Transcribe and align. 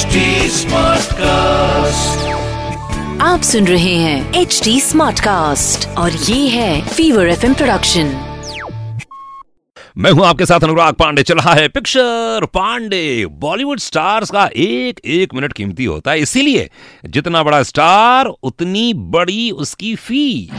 HD 0.00 0.06
cast 1.12 2.28
आप 3.22 3.42
सुन 3.42 3.66
रहे 3.66 3.94
हैं 3.94 4.34
एच 4.34 4.60
डी 4.64 4.80
स्मार्ट 4.80 5.20
कास्ट 5.20 5.88
और 5.88 6.12
ये 6.12 6.48
है 6.48 6.88
फीवर 6.88 7.28
एफ़ 7.28 7.46
प्रोडक्शन 7.46 8.36
मैं 9.98 10.10
हूँ 10.10 10.26
आपके 10.26 10.46
साथ 10.46 10.60
अनुराग 10.60 10.94
पांडे 10.94 11.22
चल 11.22 11.34
रहा 11.34 11.54
है 11.54 11.68
पिक्चर 11.68 12.46
पांडे। 12.54 13.26
बॉलीवुड 13.26 13.78
स्टार्स 13.78 14.30
का 14.30 14.50
एक 14.56 15.00
एक 15.04 15.34
मिनट 15.34 15.52
कीमती 15.52 15.84
होता 15.84 16.10
है 16.10 16.20
इसीलिए 16.20 16.70
जितना 17.06 17.42
बड़ा 17.42 17.62
स्टार 17.62 18.26
उतनी 18.26 18.94
बड़ी 18.94 19.50
उसकी 19.50 19.94
फ़ी 19.94 20.50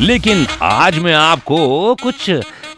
लेकिन 0.00 0.46
आज 0.62 0.98
मैं 0.98 1.14
आपको 1.14 1.94
कुछ 2.02 2.30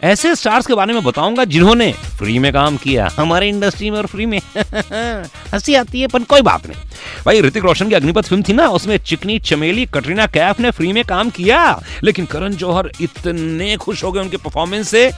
ऐसे 0.03 0.35
स्टार्स 0.35 0.67
के 0.67 0.73
बारे 0.73 0.93
में 0.93 1.03
बताऊँगा 1.03 1.43
जिन्होंने 1.43 1.93
फ्री 1.93 2.39
में 2.39 2.53
काम 2.53 2.77
किया, 2.77 3.09
हमारे 3.17 3.49
इंडस्ट्री 3.49 3.89
में 3.89 3.97
और 3.97 4.05
फ्री 4.05 4.25
में। 4.25 4.41
हँसी 5.53 5.75
आती 5.75 6.01
है, 6.01 6.07
पर 6.07 6.23
कोई 6.23 6.41
बात 6.41 6.67
नहीं। 6.67 6.77
भाई, 7.25 7.41
ऋतिक 7.41 7.63
रोशन 7.63 7.89
की 7.89 7.95
अग्निपथ 7.95 8.21
फ़िल्म 8.21 8.43
थी 8.43 8.53
ना, 8.53 8.67
उसमें 8.67 8.97
चिकनी, 8.97 9.39
चमेली, 9.39 9.85
कटरीना 9.85 10.27
कैफ 10.27 10.59
ने 10.59 10.71
फ्री 10.71 10.93
में 10.93 11.05
काम 11.05 11.29
किया। 11.29 11.81
लेकिन 12.03 12.25
करण 12.25 12.53
जौहर 12.53 12.91
इतने 13.01 13.77
खुश 13.77 14.03
हो 14.03 14.11
गए 14.11 14.21
उनके 14.21 14.37
परफॉर्मेंस 14.37 14.89
से। 14.89 15.11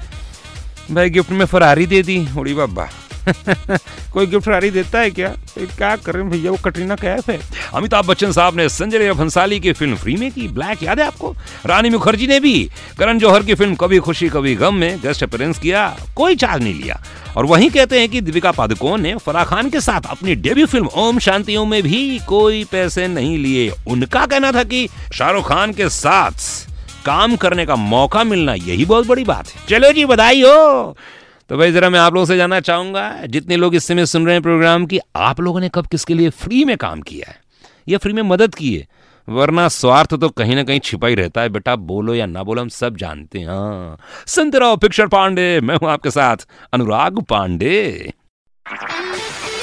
भाई, 0.92 1.10
गिफ्ट 1.10 1.32
में 1.32 1.46
फरारी 1.46 1.86
दे 1.86 2.04
दी, 2.04 2.28
उड़ी 2.38 2.54
बाबा। 2.54 2.90
कोई 4.14 4.26
गिफ्ट 4.26 4.46
फरारी 4.46 4.70
देता 4.70 5.00
है 5.00 5.12
क्या? 5.12 5.30
क्या 5.60 5.96
कर 5.96 6.22
भैया? 6.22 6.52
वो 6.52 6.58
कटरीना 6.58 6.96
कैफ 6.96 7.30
है। 7.30 7.40
अमिताभ 7.74 8.06
बच्चन 8.06 8.32
साहब 8.32 8.56
ने 8.56 8.70
संजय 8.70 9.14
भंसाली 9.14 9.60
की 9.60 9.74
फ़िल्म 9.74 9.96
फ्री 9.96 10.16
में 10.16 10.32
की। 10.32 10.48
ब्लैक, 10.48 10.84
याद 10.84 11.00
है 11.00 11.08
आपको? 11.08 11.36
रानी 11.66 11.90
मुखर्जी 11.90 12.28
ने 12.28 12.40
भी। 12.40 12.70
करण 13.00 13.20
जौहर 13.20 13.44
की 13.44 13.54
फ़िल्म 13.54 13.76
कभी 13.76 14.00
खुशी, 14.00 14.30
कभी 14.30 14.56
गम 14.56 14.76
में 14.76 15.00
गेस्ट 15.02 15.24
अपीयरेंस 15.24 15.60
किया। 15.60 15.98
कोई 16.16 16.36
चार्ज 16.36 16.64
नहीं 16.64 16.74
लिया। 16.74 17.04
और 17.38 17.46
वहीं 17.46 17.70
कहते 17.70 18.00
हैं 18.00 18.10
कि 18.10 18.22
दीपिका 18.22 18.52
पादुकोण 18.52 19.02
ने 19.02 19.16
फराह 19.16 19.44
खान 19.44 19.70
के 19.70 19.82
साथ 19.82 20.02
अपनी 20.10 20.36
डेब्यू 20.36 20.66
फ़िल्म 20.66 20.88
ओम 20.88 21.20
शांति 21.20 21.56
ओम 21.56 21.70
में 21.70 21.84
भी 21.84 22.20
कोई 22.20 22.64
पैसे 22.64 23.08
नहीं 23.08 23.38
लिए। 23.38 23.72
उनका 23.88 24.26
कहना 24.26 24.52
था 24.52 24.64
कि 24.64 24.88
शाहरुख 25.14 25.50
खान 25.50 25.74
के 25.74 25.90
साथ 25.90 26.68
काम 27.06 27.36
करने 27.36 27.66
का 27.66 27.76
मौका 27.76 28.24
मिलना 28.24 28.54
यही 28.54 28.86
बहुत 28.86 29.08
बड़ी 29.08 29.24
बात 29.24 29.48
है। 29.48 29.62
चलो 29.70 29.92
जी, 29.92 30.06
बधाई 30.06 30.42
हो। 30.42 30.98
तो 31.54 31.58
भाई 31.58 31.72
जरा 31.72 31.90
मैं 31.90 32.00
आप 32.00 32.14
लोगों 32.14 32.26
से 32.26 32.38
जानना 32.38 32.60
चाहूँगा 32.60 33.26
जितने 33.26 33.56
लोग 33.56 33.76
इस 33.76 33.86
समय 33.86 34.06
सुन 34.06 34.26
रहे 34.26 34.36
हैं 34.36 34.42
प्रोग्राम 34.42 34.86
की 34.86 35.00
आप 35.16 35.40
लोगों 35.40 35.60
ने 35.60 35.70
कब 35.70 35.88
किसके 35.88 36.14
लिए 36.14 36.30
फ्री 36.30 36.66
में 36.66 36.78
काम 36.78 37.02
किया 37.02 37.30
है? 37.30 37.36
या 37.88 37.98
फ्री 37.98 38.14
में 38.14 38.22
मदद 38.22 38.56
की 38.56 38.76
है? 38.76 38.88
वरना 39.30 39.68
स्वार्थ 39.68 40.14
तो 40.14 40.30
कहीं 40.30 40.56
ना 40.56 40.64
कहीं 40.64 40.80
छिपा 40.80 41.08
ही 41.08 41.16
रहता 41.16 41.42
है 41.42 41.50
बेटा 41.50 41.76
बोलो 41.76 42.16
या 42.16 42.26
ना 42.26 42.44
बोलो 42.44 42.62
हम 42.62 42.70
सब 42.70 42.98
जानते 42.98 43.40
हैं। 43.40 43.48
हाँ। 43.48 43.98
सुनते 44.28 44.60
रहो 44.60 44.76
पिक्चर 44.76 45.08
पांडे 45.08 45.62
मैं 45.62 45.76
हूँ 45.76 45.90
आपके 45.90 46.12
साथ 46.12 46.38
अनुराग 46.74 47.22
पांडे। 47.22 48.12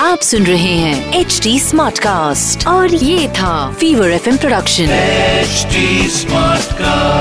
आप 0.00 0.18
सुन 0.18 0.46
रहे 0.46 0.74
हैं 0.76 1.14
एच 1.20 1.40
डी 1.42 1.60
स्मार्ट 1.60 1.98
कास्ट 1.98 2.66
और 2.66 2.94
ये 2.94 3.28
था 3.28 3.72
fever 3.72 4.10
F 4.10 4.40
production 4.40 4.84
H 4.84 5.66
smart 6.10 6.60
Smartcast. 6.62 7.19